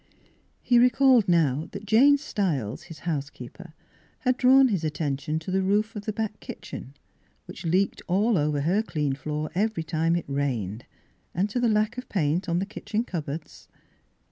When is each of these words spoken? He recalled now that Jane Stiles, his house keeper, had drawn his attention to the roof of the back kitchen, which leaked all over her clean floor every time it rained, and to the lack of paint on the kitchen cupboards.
He 0.63 0.79
recalled 0.79 1.29
now 1.29 1.69
that 1.73 1.85
Jane 1.85 2.17
Stiles, 2.17 2.85
his 2.89 2.99
house 3.05 3.29
keeper, 3.29 3.75
had 4.21 4.35
drawn 4.35 4.69
his 4.69 4.83
attention 4.83 5.37
to 5.37 5.51
the 5.51 5.61
roof 5.61 5.95
of 5.95 6.05
the 6.05 6.11
back 6.11 6.39
kitchen, 6.39 6.95
which 7.45 7.67
leaked 7.67 8.01
all 8.07 8.35
over 8.35 8.61
her 8.61 8.81
clean 8.81 9.13
floor 9.13 9.51
every 9.53 9.83
time 9.83 10.15
it 10.15 10.25
rained, 10.27 10.85
and 11.35 11.51
to 11.51 11.59
the 11.59 11.69
lack 11.69 11.99
of 11.99 12.09
paint 12.09 12.49
on 12.49 12.57
the 12.57 12.65
kitchen 12.65 13.03
cupboards. 13.03 13.67